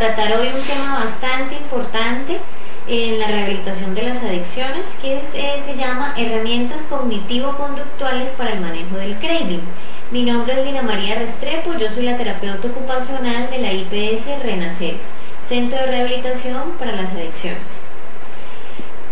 [0.00, 2.40] tratar hoy un tema bastante importante
[2.88, 8.96] en la rehabilitación de las adicciones que eh, se llama herramientas cognitivo-conductuales para el manejo
[8.96, 9.60] del craving.
[10.10, 15.10] Mi nombre es Lina María Restrepo, yo soy la terapeuta ocupacional de la IPS Renaceres,
[15.44, 17.84] Centro de Rehabilitación para las Adicciones.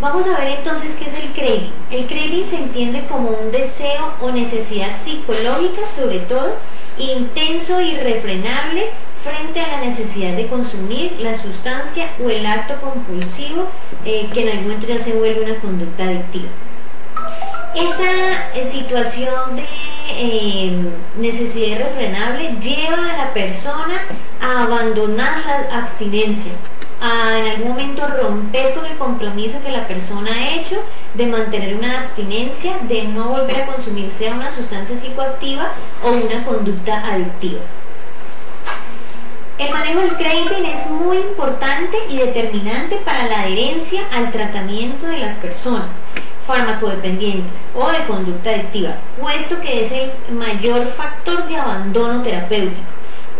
[0.01, 1.73] Vamos a ver entonces qué es el craving.
[1.91, 6.55] El craving se entiende como un deseo o necesidad psicológica, sobre todo,
[6.99, 8.87] intenso y irrefrenable
[9.29, 13.69] frente a la necesidad de consumir la sustancia o el acto compulsivo
[14.05, 16.49] eh, que en algún momento ya se vuelve una conducta adictiva.
[17.75, 19.65] Esa eh, situación de
[20.17, 20.73] eh,
[21.19, 24.03] necesidad irrefrenable lleva a la persona
[24.41, 26.53] a abandonar la abstinencia,
[27.01, 30.77] a en algún momento romper con el compromiso que la persona ha hecho
[31.15, 36.43] de mantener una abstinencia, de no volver a consumir sea una sustancia psicoactiva o una
[36.45, 37.61] conducta adictiva.
[39.59, 45.19] El manejo del craving es muy importante y determinante para la adherencia al tratamiento de
[45.19, 45.89] las personas
[46.47, 52.87] farmacodependientes o de conducta adictiva, puesto que es el mayor factor de abandono terapéutico.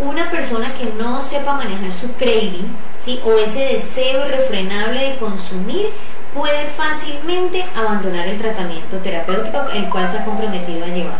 [0.01, 3.21] Una persona que no sepa manejar su craving ¿sí?
[3.25, 5.87] o ese deseo irrefrenable de consumir
[6.35, 11.19] puede fácilmente abandonar el tratamiento terapéutico el cual se ha comprometido a llevar.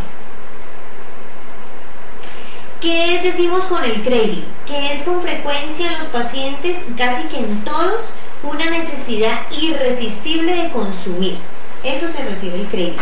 [2.81, 4.58] ¿Qué decimos con el craving?
[4.69, 8.01] Que es con frecuencia en los pacientes, casi que en todos,
[8.43, 11.37] una necesidad irresistible de consumir.
[11.83, 12.95] Eso se refiere el craving.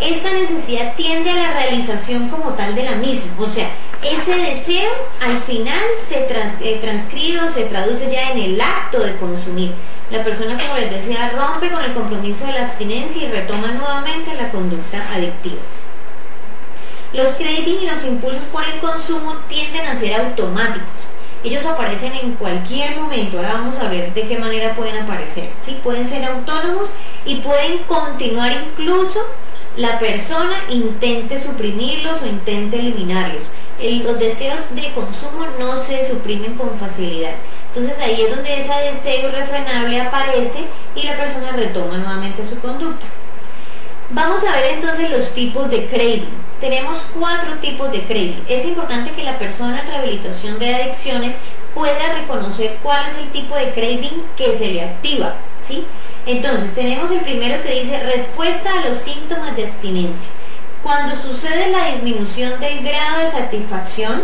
[0.00, 3.70] Esta necesidad tiende a la realización como tal de la misma, o sea,
[4.02, 4.90] ese deseo
[5.20, 9.72] al final se eh, transcribe o se traduce ya en el acto de consumir.
[10.10, 14.34] La persona, como les decía, rompe con el compromiso de la abstinencia y retoma nuevamente
[14.34, 15.60] la conducta adictiva.
[17.12, 20.88] Los craving y los impulsos por el consumo tienden a ser automáticos.
[21.44, 23.36] Ellos aparecen en cualquier momento.
[23.36, 25.50] Ahora vamos a ver de qué manera pueden aparecer.
[25.60, 25.78] ¿sí?
[25.84, 26.88] Pueden ser autónomos
[27.26, 29.20] y pueden continuar incluso
[29.76, 33.42] la persona intente suprimirlos o intente eliminarlos.
[33.78, 37.34] los deseos de consumo no se suprimen con facilidad.
[37.74, 43.06] Entonces ahí es donde ese deseo irrefrenable aparece y la persona retoma nuevamente su conducta.
[44.10, 48.44] Vamos a ver entonces los tipos de craving tenemos cuatro tipos de craving.
[48.48, 51.38] Es importante que la persona en rehabilitación de adicciones
[51.74, 55.84] pueda reconocer cuál es el tipo de craving que se le activa, ¿sí?
[56.24, 60.30] Entonces, tenemos el primero que dice respuesta a los síntomas de abstinencia.
[60.84, 64.22] Cuando sucede la disminución del grado de satisfacción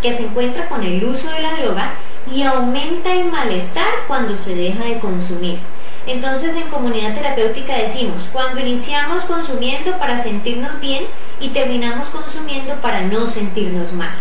[0.00, 1.92] que se encuentra con el uso de la droga
[2.32, 5.58] y aumenta el malestar cuando se deja de consumir.
[6.06, 11.04] Entonces en comunidad terapéutica decimos, cuando iniciamos consumiendo para sentirnos bien
[11.40, 14.14] y terminamos consumiendo para no sentirnos mal.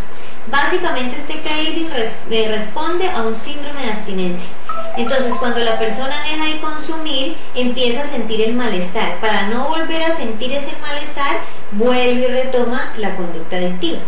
[0.48, 1.90] Básicamente este craving
[2.30, 4.50] eh, responde a un síndrome de abstinencia.
[4.98, 9.20] Entonces cuando la persona deja de consumir, empieza a sentir el malestar.
[9.20, 11.38] Para no volver a sentir ese malestar,
[11.72, 14.00] vuelve y retoma la conducta adictiva.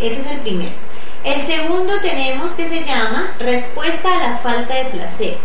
[0.00, 0.74] Ese es el primero.
[1.24, 5.38] El segundo tenemos que se llama respuesta a la falta de placer.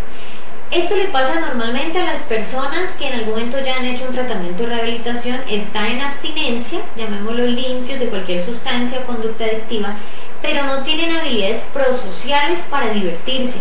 [0.71, 4.15] Esto le pasa normalmente a las personas que en algún momento ya han hecho un
[4.15, 9.97] tratamiento de rehabilitación, está en abstinencia, llamémoslo limpio de cualquier sustancia o conducta adictiva,
[10.41, 13.59] pero no tienen habilidades prosociales para divertirse,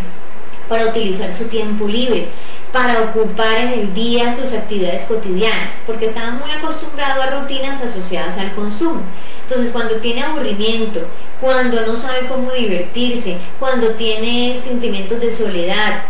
[0.68, 2.28] para utilizar su tiempo libre,
[2.72, 8.38] para ocupar en el día sus actividades cotidianas, porque estaban muy acostumbrados a rutinas asociadas
[8.38, 9.02] al consumo.
[9.48, 11.00] Entonces, cuando tiene aburrimiento,
[11.40, 16.04] cuando no sabe cómo divertirse, cuando tiene sentimientos de soledad,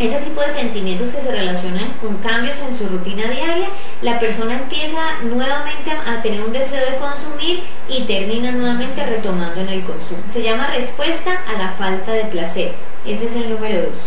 [0.00, 3.68] ese tipo de sentimientos que se relacionan con cambios en su rutina diaria,
[4.00, 9.68] la persona empieza nuevamente a tener un deseo de consumir y termina nuevamente retomando en
[9.68, 10.22] el consumo.
[10.32, 12.72] Se llama respuesta a la falta de placer.
[13.06, 13.98] Ese es el número dos.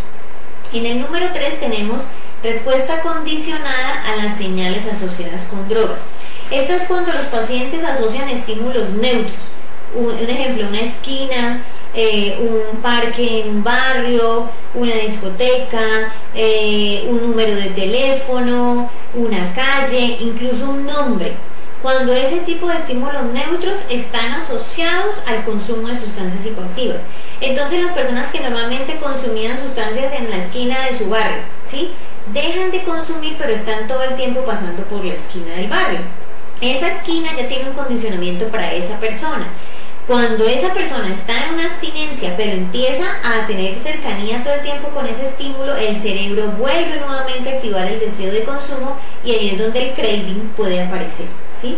[0.73, 2.01] En el número tres tenemos
[2.41, 6.01] respuesta condicionada a las señales asociadas con drogas.
[6.49, 9.33] Esta es cuando los pacientes asocian estímulos neutros.
[9.95, 11.61] Un, ejemplo, una esquina,
[11.93, 20.17] eh, un parque en un barrio, una discoteca, eh, un número de teléfono, una calle,
[20.19, 21.33] incluso un nombre.
[21.83, 27.01] Cuando ese tipo de estímulos neutros están asociados al consumo de sustancias psicoactivas.
[27.41, 31.91] Entonces las personas que normalmente consumían sustancias en la esquina de su barrio, ¿sí?
[32.31, 35.99] Dejan de consumir pero están todo el tiempo pasando por la esquina del barrio.
[36.61, 39.45] Esa esquina ya tiene un condicionamiento para esa persona.
[40.07, 44.89] Cuando esa persona está en una abstinencia, pero empieza a tener cercanía todo el tiempo
[44.89, 49.49] con ese estímulo, el cerebro vuelve nuevamente a activar el deseo de consumo y ahí
[49.51, 51.27] es donde el craving puede aparecer,
[51.61, 51.77] ¿sí?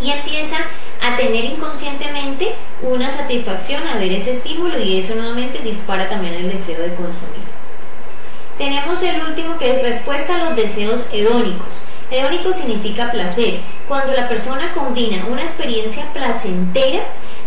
[0.00, 0.56] Y empieza
[1.02, 6.50] a tener inconscientemente una satisfacción a ver ese estímulo y eso nuevamente dispara también el
[6.50, 7.42] deseo de consumir.
[8.56, 11.74] Tenemos el último que es respuesta a los deseos hedónicos.
[12.10, 13.60] Hedónico significa placer.
[13.88, 17.00] Cuando la persona combina una experiencia placentera,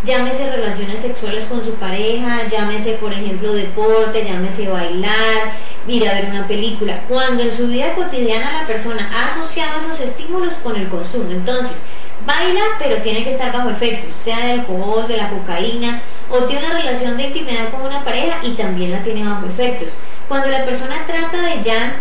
[0.06, 5.54] llámese relaciones sexuales con su pareja, llámese por ejemplo deporte, llámese bailar,
[5.88, 10.00] ir a ver una película, cuando en su vida cotidiana la persona ha asociado esos
[10.00, 11.31] estímulos con el consumo.
[11.31, 11.78] Entonces,
[12.25, 16.66] baila, pero tiene que estar bajo efectos, sea del alcohol, de la cocaína, o tiene
[16.66, 19.90] una relación de intimidad con una pareja y también la tiene bajo efectos.
[20.28, 21.96] Cuando la persona trata de ya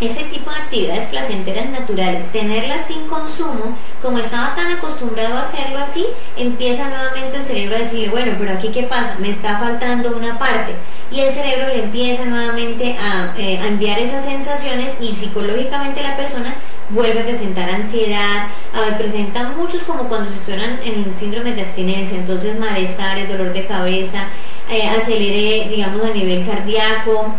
[0.00, 5.78] ese tipo de actividades placenteras naturales, tenerlas sin consumo, como estaba tan acostumbrado a hacerlo
[5.78, 6.04] así,
[6.36, 10.38] empieza nuevamente el cerebro a decirle, bueno, pero aquí qué pasa, me está faltando una
[10.38, 10.72] parte.
[11.10, 16.16] Y el cerebro le empieza nuevamente a, eh, a enviar esas sensaciones y psicológicamente la
[16.16, 16.54] persona
[16.90, 21.52] vuelve a presentar ansiedad, a ver, presenta muchos como cuando se estuvieran en el síndrome
[21.52, 24.24] de abstinencia, entonces malestares, dolor de cabeza,
[24.68, 27.34] eh, acelere, digamos, a nivel cardíaco,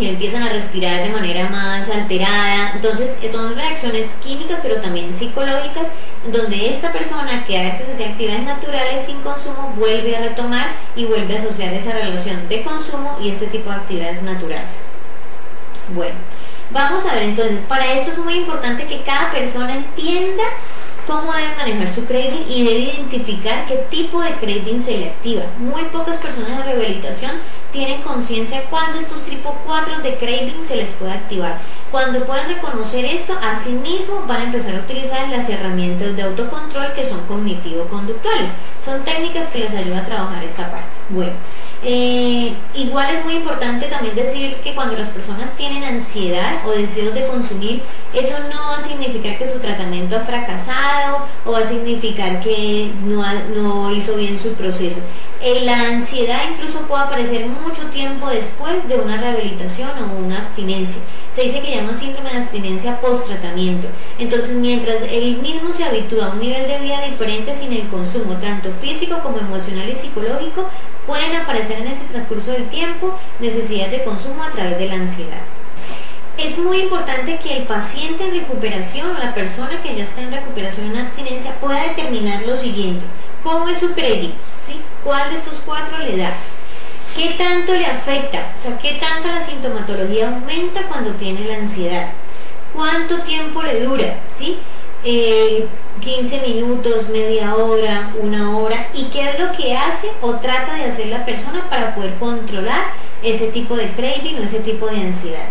[0.00, 2.72] y empiezan a respirar de manera más alterada.
[2.74, 5.88] Entonces son reacciones químicas pero también psicológicas
[6.32, 11.36] donde esta persona que antes hacía actividades naturales sin consumo vuelve a retomar y vuelve
[11.36, 14.86] a asociar esa relación de consumo y este tipo de actividades naturales.
[15.94, 16.14] Bueno,
[16.70, 20.44] vamos a ver entonces, para esto es muy importante que cada persona entienda
[21.06, 25.42] cómo debe manejar su craving y debe identificar qué tipo de craving se le activa.
[25.58, 27.32] Muy pocas personas de rehabilitación
[27.72, 31.58] tienen conciencia cuando estos tipo 4 de craving se les puede activar.
[31.90, 37.08] Cuando puedan reconocer esto, asimismo van a empezar a utilizar las herramientas de autocontrol que
[37.08, 38.50] son cognitivo-conductuales.
[38.84, 40.88] Son técnicas que les ayudan a trabajar esta parte.
[41.08, 41.32] Bueno,
[41.82, 47.14] eh, igual es muy importante también decir que cuando las personas tienen ansiedad o deseos
[47.14, 47.82] de consumir,
[48.12, 52.92] eso no va a significar que su tratamiento ha fracasado o va a significar que
[53.04, 53.24] no,
[53.54, 55.00] no hizo bien su proceso.
[55.42, 61.00] Eh, la ansiedad incluso puede aparecer mucho tiempo después de una rehabilitación o una abstinencia.
[61.34, 63.88] Se dice que llama síndrome de abstinencia post-tratamiento.
[64.18, 68.34] Entonces, mientras él mismo se habitúa a un nivel de vida diferente sin el consumo,
[68.34, 70.68] tanto físico como emocional y psicológico,
[71.06, 75.40] pueden aparecer en ese transcurso del tiempo necesidades de consumo a través de la ansiedad.
[76.36, 80.32] Es muy importante que el paciente en recuperación o la persona que ya está en
[80.32, 83.04] recuperación en abstinencia pueda determinar lo siguiente.
[83.42, 84.34] ¿Cómo es su crédito?
[85.04, 86.32] ¿Cuál de estos cuatro le da?
[87.16, 88.52] ¿Qué tanto le afecta?
[88.58, 92.08] O sea, ¿qué tanta la sintomatología aumenta cuando tiene la ansiedad?
[92.74, 94.16] ¿Cuánto tiempo le dura?
[94.30, 94.58] ¿Sí?
[95.02, 95.66] 15
[96.36, 100.84] eh, minutos, media hora, una hora, y qué es lo que hace o trata de
[100.84, 102.84] hacer la persona para poder controlar
[103.22, 105.46] ese tipo de craving o ese tipo de ansiedad.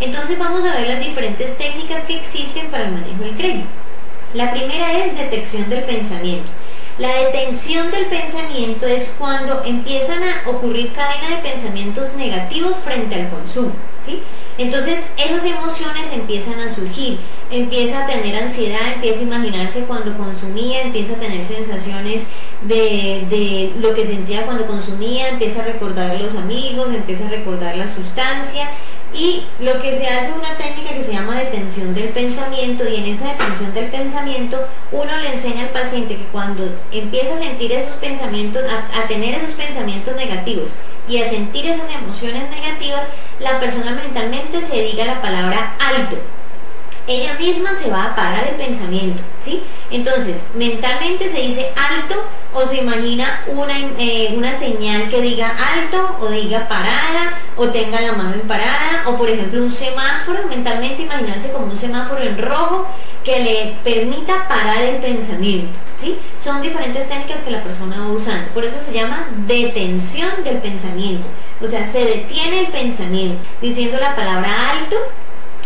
[0.00, 3.66] Entonces vamos a ver las diferentes técnicas que existen para el manejo del craving.
[4.34, 6.50] La primera es detección del pensamiento.
[7.00, 13.30] La detención del pensamiento es cuando empiezan a ocurrir cadena de pensamientos negativos frente al
[13.30, 13.72] consumo,
[14.04, 14.22] ¿sí?
[14.58, 17.18] Entonces esas emociones empiezan a surgir,
[17.50, 22.26] empieza a tener ansiedad, empieza a imaginarse cuando consumía, empieza a tener sensaciones
[22.66, 27.30] de, de lo que sentía cuando consumía, empieza a recordar a los amigos, empieza a
[27.30, 28.68] recordar la sustancia
[29.12, 32.96] y lo que se hace es una técnica que se llama detención del pensamiento y
[32.96, 37.72] en esa detención del pensamiento uno le enseña al paciente que cuando empieza a sentir
[37.72, 40.68] esos pensamientos, a, tener esos pensamientos negativos
[41.08, 43.08] y a sentir esas emociones negativas,
[43.40, 46.16] la persona mentalmente se diga la palabra alto.
[47.08, 49.64] Ella misma se va a parar el pensamiento, ¿sí?
[49.90, 52.14] Entonces, mentalmente se dice alto
[52.54, 58.00] o se imagina una, eh, una señal que diga alto o diga parada o tenga
[58.00, 62.38] la mano en parada o por ejemplo un semáforo, mentalmente imaginarse como un semáforo en
[62.38, 62.86] rojo
[63.24, 65.70] que le permita parar el pensamiento.
[65.96, 66.18] ¿sí?
[66.42, 71.26] Son diferentes técnicas que la persona va usando, por eso se llama detención del pensamiento,
[71.60, 74.96] o sea, se detiene el pensamiento diciendo la palabra alto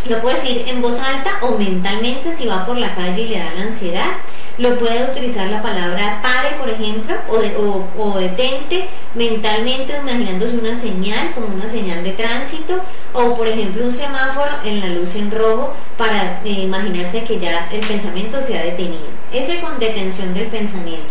[0.09, 3.39] lo puede decir en voz alta o mentalmente si va por la calle y le
[3.39, 4.11] da la ansiedad.
[4.57, 11.31] Lo puede utilizar la palabra pare, por ejemplo, o, o, detente mentalmente imaginándose una señal,
[11.33, 12.81] como una señal de tránsito,
[13.13, 17.67] o por ejemplo un semáforo en la luz en rojo para eh, imaginarse que ya
[17.71, 19.07] el pensamiento se ha detenido.
[19.33, 21.07] Ese con detención del pensamiento.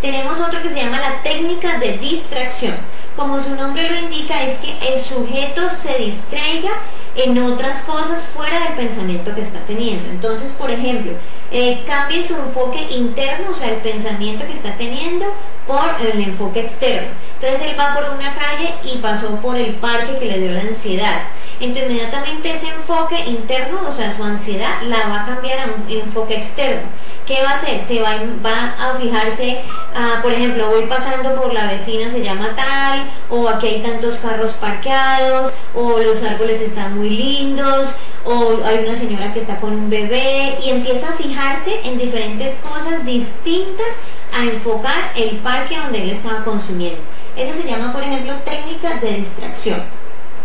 [0.00, 2.74] Tenemos otro que se llama la técnica de distracción.
[3.16, 6.72] Como su nombre lo indica, es que el sujeto se distraiga
[7.16, 10.10] en otras cosas fuera del pensamiento que está teniendo.
[10.10, 11.12] Entonces, por ejemplo,
[11.54, 15.24] eh, cambie su enfoque interno, o sea, el pensamiento que está teniendo,
[15.68, 17.08] por el enfoque externo.
[17.40, 20.62] Entonces, él va por una calle y pasó por el parque que le dio la
[20.62, 21.22] ansiedad.
[21.60, 25.88] Entonces, inmediatamente ese enfoque interno, o sea, su ansiedad, la va a cambiar a un
[25.88, 26.82] enfoque externo.
[27.26, 27.82] ¿qué va a hacer?
[27.82, 29.60] Se va, va a fijarse,
[29.94, 34.16] ah, por ejemplo, voy pasando por la vecina, se llama tal, o aquí hay tantos
[34.16, 37.88] carros parqueados, o los árboles están muy lindos,
[38.24, 42.58] o hay una señora que está con un bebé, y empieza a fijarse en diferentes
[42.58, 43.86] cosas distintas
[44.32, 47.00] a enfocar el parque donde él estaba consumiendo.
[47.36, 49.82] Esa se llama, por ejemplo, técnica de distracción,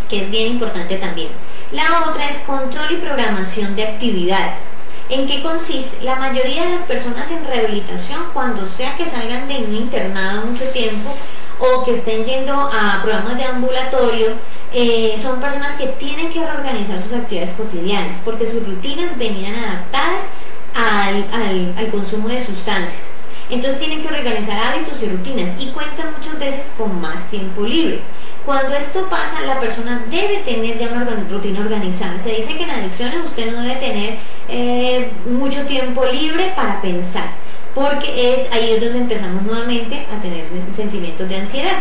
[0.10, 1.30] que es bien importante también.
[1.72, 4.74] La otra es control y programación de actividades.
[5.10, 6.04] ¿En qué consiste?
[6.04, 10.66] La mayoría de las personas en rehabilitación, cuando sea que salgan de un internado mucho
[10.66, 11.16] tiempo
[11.60, 14.34] o que estén yendo a programas de ambulatorio,
[14.74, 20.28] eh, son personas que tienen que reorganizar sus actividades cotidianas porque sus rutinas venían adaptadas
[20.76, 23.12] al, al consumo de sustancias.
[23.50, 28.02] Entonces tienen que organizar hábitos y rutinas y cuentan muchas veces con más tiempo libre.
[28.46, 32.22] Cuando esto pasa, la persona debe tener ya una rutina organizada.
[32.22, 37.30] Se dice que en adicciones usted no debe tener eh, mucho tiempo libre para pensar,
[37.76, 40.46] porque es ahí es donde empezamos nuevamente a tener
[40.76, 41.78] sentimientos de ansiedad.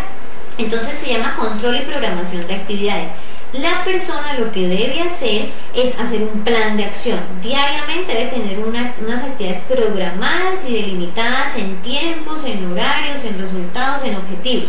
[0.58, 3.12] Entonces se llama control y programación de actividades.
[3.52, 7.18] La persona lo que debe hacer es hacer un plan de acción.
[7.40, 14.16] Diariamente debe tener unas actividades programadas y delimitadas en tiempos, en horarios, en resultados, en
[14.16, 14.68] objetivos.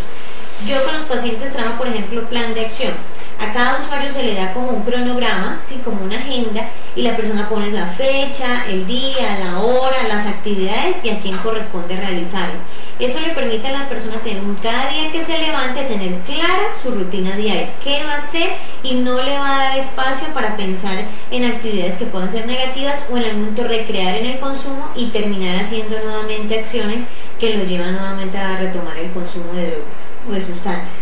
[0.65, 2.93] Yo con los pacientes trabajo, por ejemplo, plan de acción.
[3.39, 5.81] A cada usuario se le da como un cronograma, ¿sí?
[5.83, 6.69] como una agenda,
[6.99, 11.37] y la persona pone la fecha, el día, la hora, las actividades y a quién
[11.37, 12.59] corresponde realizarlas.
[12.99, 16.91] Eso le permite a la persona tener cada día que se levante, tener clara su
[16.91, 18.49] rutina diaria, qué va a hacer
[18.83, 23.05] y no le va a dar espacio para pensar en actividades que puedan ser negativas
[23.09, 27.05] o en el momento recrear en el consumo y terminar haciendo nuevamente acciones
[27.39, 30.98] que lo llevan nuevamente a retomar el consumo de drogas o de sustancias.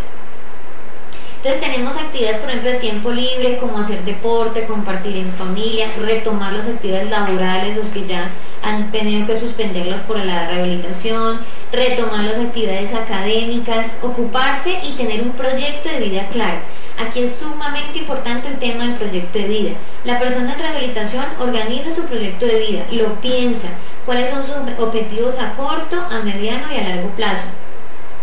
[1.48, 6.52] Entonces tenemos actividades, por ejemplo, de tiempo libre, como hacer deporte, compartir en familia, retomar
[6.52, 8.30] las actividades laborales, los que ya
[8.62, 11.40] han tenido que suspenderlas por la rehabilitación,
[11.72, 16.60] retomar las actividades académicas, ocuparse y tener un proyecto de vida claro.
[17.00, 19.72] Aquí es sumamente importante el tema del proyecto de vida.
[20.04, 23.70] La persona en rehabilitación organiza su proyecto de vida, lo piensa,
[24.06, 27.48] cuáles son sus objetivos a corto, a mediano y a largo plazo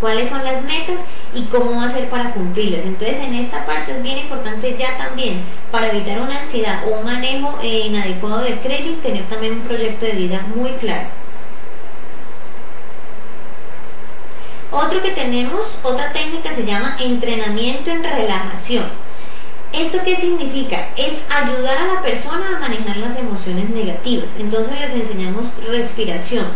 [0.04, 1.00] cuáles son las metas
[1.34, 2.84] y cómo va a ser para cumplirlas.
[2.84, 7.04] Entonces en esta parte es bien importante ya también para evitar una ansiedad o un
[7.04, 11.08] manejo eh, inadecuado del crédito, tener también un proyecto de vida muy claro.
[14.70, 18.84] Otro que tenemos, otra técnica se llama entrenamiento en relajación.
[19.72, 20.88] ¿Esto qué significa?
[20.96, 24.30] Es ayudar a la persona a manejar las emociones negativas.
[24.38, 26.46] Entonces les enseñamos respiración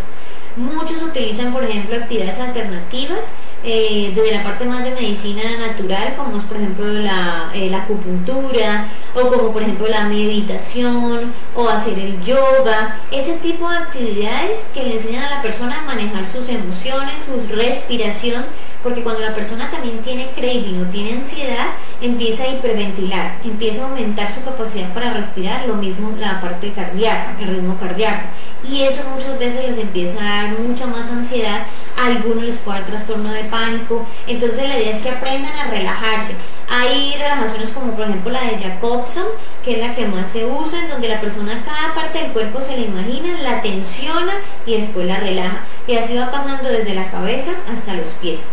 [0.59, 3.33] Muchos utilizan, por ejemplo, actividades alternativas
[3.71, 7.83] eh, desde la parte más de medicina natural, como es, por ejemplo, la, eh, la,
[7.83, 14.71] acupuntura, o como, por ejemplo, la meditación, o hacer el yoga, ese tipo de actividades
[14.73, 18.47] que le enseñan a la persona a manejar sus emociones, su respiración,
[18.83, 21.67] porque cuando la persona también tiene craving o tiene ansiedad,
[22.01, 27.37] empieza a hiperventilar, empieza a aumentar su capacidad para respirar, lo mismo la parte cardíaca,
[27.39, 28.29] el ritmo cardíaco.
[28.67, 31.67] Y eso muchas veces les empieza a dar mucha más ansiedad,
[32.05, 34.07] algunos les puede dar trastorno de pánico.
[34.27, 36.35] Entonces la idea es que aprendan a relajarse.
[36.71, 39.25] Hay relajaciones como por ejemplo la de Jacobson,
[39.65, 42.61] que es la que más se usa, en donde la persona cada parte del cuerpo
[42.61, 44.35] se la imagina, la tensiona
[44.67, 45.65] y después la relaja.
[45.87, 48.45] Y así va pasando desde la cabeza hasta los pies.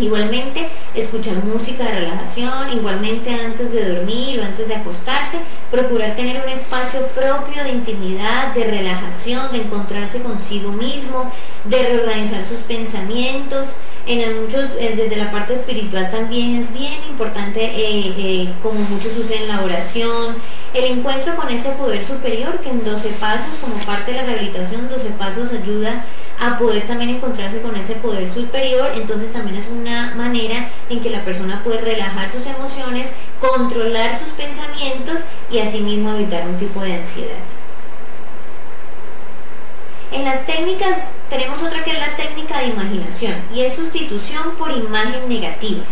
[0.00, 5.38] Igualmente, escuchar música de relajación, igualmente antes de dormir o antes de acostarse,
[5.70, 11.32] procurar tener un espacio propio de intimidad, de relajación, de encontrarse consigo mismo,
[11.64, 13.68] de reorganizar sus pensamientos.
[14.06, 19.16] En muchos, eh, desde la parte espiritual también es bien importante, eh, eh, como muchos
[19.18, 20.36] usan la oración,
[20.72, 24.88] el encuentro con ese poder superior que en 12 pasos, como parte de la rehabilitación,
[24.88, 26.27] 12 pasos ayuda a
[26.58, 31.24] poder también encontrarse con ese poder superior, entonces también es una manera en que la
[31.24, 35.18] persona puede relajar sus emociones, controlar sus pensamientos
[35.50, 37.38] y asimismo evitar un tipo de ansiedad.
[40.12, 44.70] En las técnicas tenemos otra que es la técnica de imaginación y es sustitución por
[44.70, 45.82] imagen negativa.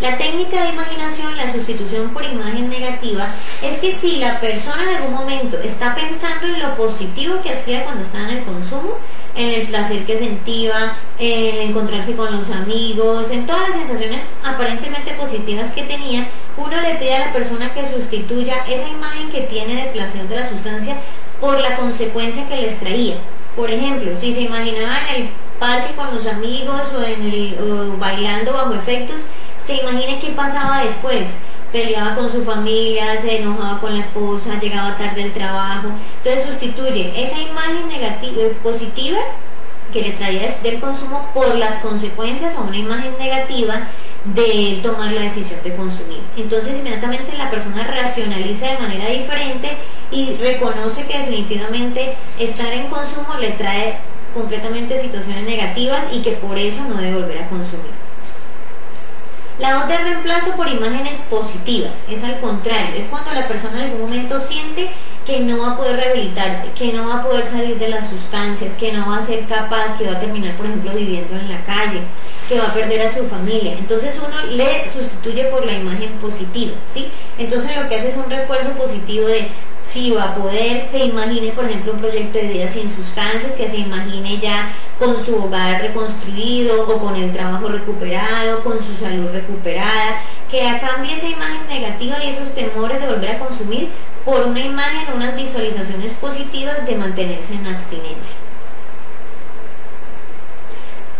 [0.00, 3.26] La técnica de imaginación, la sustitución por imagen negativa,
[3.62, 7.84] es que si la persona en algún momento está pensando en lo positivo que hacía
[7.84, 8.98] cuando estaba en el consumo,
[9.38, 14.32] en el placer que sentía, en el encontrarse con los amigos, en todas las sensaciones
[14.44, 16.26] aparentemente positivas que tenía,
[16.56, 20.36] uno le pide a la persona que sustituya esa imagen que tiene de placer de
[20.36, 20.96] la sustancia
[21.40, 23.14] por la consecuencia que les traía.
[23.54, 25.28] Por ejemplo, si se imaginaba en el
[25.60, 27.56] parque con los amigos o, en el,
[27.96, 29.18] bailando bajo efectos,
[29.56, 34.96] se imagine qué pasaba después peleaba con su familia, se enojaba con la esposa, llegaba
[34.96, 35.88] tarde al trabajo.
[36.22, 39.18] Entonces sustituye esa imagen negativa, positiva
[39.92, 43.88] que le traía del consumo por las consecuencias o una imagen negativa
[44.24, 46.20] de tomar la decisión de consumir.
[46.36, 49.76] Entonces inmediatamente la persona racionaliza de manera diferente
[50.10, 53.96] y reconoce que definitivamente estar en consumo le trae
[54.34, 57.97] completamente situaciones negativas y que por eso no debe volver a consumir.
[59.58, 64.02] La otra reemplazo por imágenes positivas, es al contrario, es cuando la persona en algún
[64.02, 64.88] momento siente
[65.26, 68.76] que no va a poder rehabilitarse, que no va a poder salir de las sustancias,
[68.76, 71.64] que no va a ser capaz, que va a terminar, por ejemplo, viviendo en la
[71.64, 72.02] calle,
[72.48, 73.72] que va a perder a su familia.
[73.72, 77.08] Entonces uno le sustituye por la imagen positiva, ¿sí?
[77.36, 79.48] Entonces lo que hace es un refuerzo positivo de
[79.90, 83.68] si va a poder, se imagine, por ejemplo, un proyecto de vida sin sustancias, que
[83.68, 89.30] se imagine ya con su hogar reconstruido o con el trabajo recuperado, con su salud
[89.32, 93.88] recuperada, que cambie esa imagen negativa y esos temores de volver a consumir
[94.24, 98.47] por una imagen, unas visualizaciones positivas de mantenerse en abstinencia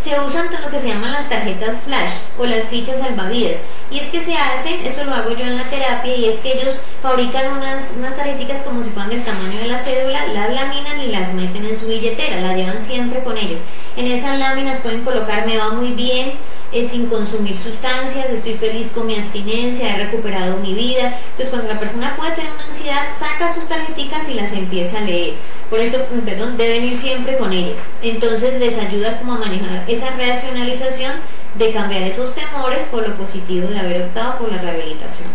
[0.09, 3.57] se usan lo que se llaman las tarjetas flash o las fichas salvavidas.
[3.91, 6.53] Y es que se hacen, eso lo hago yo en la terapia, y es que
[6.53, 11.01] ellos fabrican unas, unas tarjetitas como si fueran del tamaño de la cédula, las laminan
[11.01, 13.61] y las meten en su billetera, las llevan siempre con ellos.
[13.97, 16.33] En esas láminas pueden colocar me va muy bien,
[16.71, 21.19] eh, sin consumir sustancias, estoy feliz con mi abstinencia, he recuperado mi vida.
[21.31, 25.03] Entonces cuando la persona puede tener una ansiedad, saca sus tarjeticas y las empieza a
[25.03, 25.35] leer.
[25.71, 27.89] Por eso, mm, perdón, deben ir siempre con ellas.
[28.03, 31.13] Entonces les ayuda como a manejar esa racionalización
[31.55, 35.29] de cambiar esos temores por lo positivo de haber optado por la rehabilitación.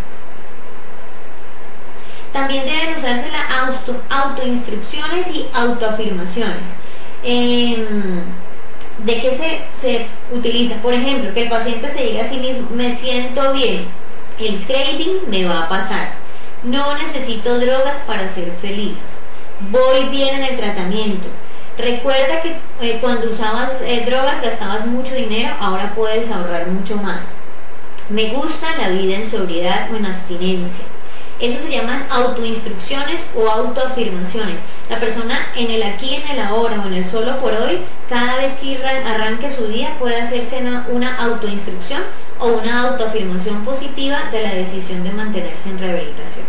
[2.32, 6.78] También deben usarse las auto, autoinstrucciones y autoafirmaciones.
[7.24, 8.22] Em,
[9.03, 10.75] ¿De qué se, se utiliza?
[10.75, 13.86] Por ejemplo, que el paciente se diga a sí mismo, me siento bien,
[14.39, 16.13] el craving me va a pasar,
[16.63, 19.23] no necesito drogas para ser feliz
[19.71, 21.28] voy bien en el tratamiento.
[21.78, 27.36] Recuerda que eh, cuando usabas eh, drogas gastabas mucho dinero, ahora puedes ahorrar mucho más.
[28.10, 30.86] Me gusta la vida en sobriedad o en abstinencia.
[31.39, 34.60] Eso se llaman autoinstrucciones o autoafirmaciones.
[34.89, 38.36] La persona en el aquí, en el ahora o en el solo por hoy, cada
[38.38, 42.04] vez que arranque su día puede hacerse una, autoinstrucción
[42.39, 46.46] o una autoafirmación positiva de la decisión de mantenerse en rehabilitación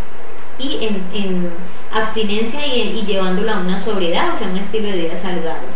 [0.58, 1.50] y en
[1.94, 5.68] abstinencia y, llevándola a una sobriedad, o sea, un estilo de vida saludable.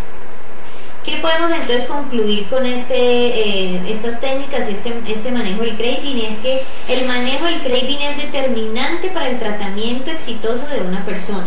[1.04, 6.20] ¿Qué podemos entonces concluir con este, eh, estas técnicas y este, este manejo del craving?
[6.20, 11.46] Es que el manejo del craving es determinante para el tratamiento exitoso de una persona.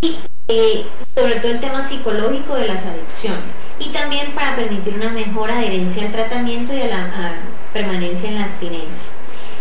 [0.00, 0.16] Y
[0.48, 3.56] eh, sobre todo el tema psicológico de las adicciones.
[3.78, 7.34] Y también para permitir una mejor adherencia al tratamiento y a la
[7.72, 9.10] permanencia en la abstinencia.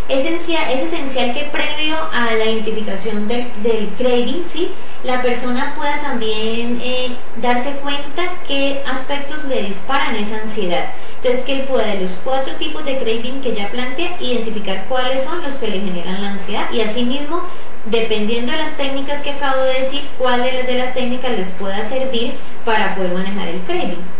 [0.08, 4.72] Es esencial, es que previo a la identificación del, del craving, ¿sí?
[5.04, 10.86] la persona pueda también eh, darse cuenta qué aspectos le disparan esa ansiedad.
[11.18, 15.24] Entonces que él pueda de los cuatro tipos de craving que ya plantea, identificar cuáles
[15.24, 17.42] son los que le generan la ansiedad y asimismo,
[17.90, 22.36] dependiendo de las técnicas que acabo de decir, cuáles de las técnicas les pueda servir
[22.66, 24.18] para poder manejar el craving.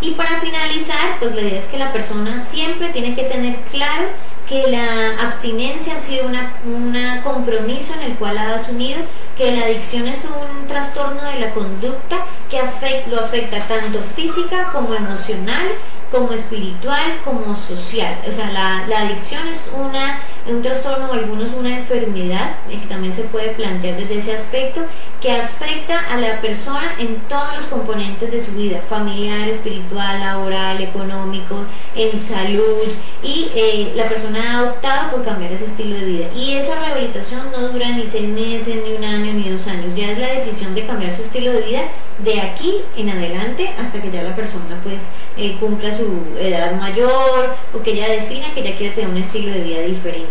[0.00, 4.08] Y para finalizar, pues la idea es que la persona siempre tiene que tener claro
[4.48, 8.98] que la abstinencia ha sido un compromiso en el cual ha asumido
[9.38, 12.18] que la adicción es un trastorno de la conducta
[12.50, 12.60] que
[13.08, 15.66] lo afecta tanto física como emocional,
[16.14, 18.16] como espiritual, como social.
[18.28, 23.12] O sea, la, la adicción es una un trastorno o algunos una enfermedad, que también
[23.12, 24.82] se puede plantear desde ese aspecto,
[25.20, 30.82] que afecta a la persona en todos los componentes de su vida, familiar, espiritual, laboral,
[30.82, 31.64] económico,
[31.96, 32.88] en salud,
[33.22, 36.26] y eh, la persona ha optado por cambiar ese estilo de vida.
[36.36, 40.10] Y esa rehabilitación no dura ni seis meses, ni un año, ni dos años, ya
[40.10, 41.82] es la decisión de cambiar su estilo de vida
[42.18, 47.56] de aquí en adelante hasta que ya la persona pues eh, cumpla su edad mayor
[47.72, 50.30] o que ya defina que ya quiere tener un estilo de vida diferente.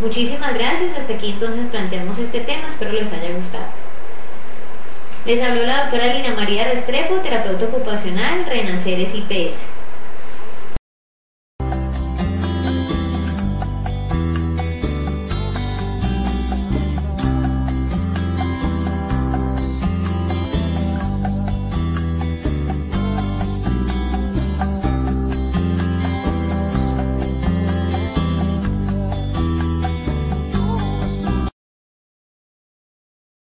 [0.00, 3.66] Muchísimas gracias, hasta aquí entonces planteamos este tema, espero les haya gustado.
[5.26, 9.77] Les habló la doctora Lina María Restrepo, terapeuta ocupacional, Renaceres IPS.